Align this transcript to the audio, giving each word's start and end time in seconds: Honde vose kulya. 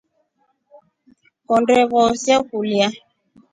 Honde 1.47 1.75
vose 1.91 2.31
kulya. 2.47 2.87